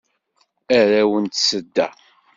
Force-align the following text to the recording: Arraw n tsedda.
Arraw 0.77 1.11
n 1.23 1.25
tsedda. 1.27 1.87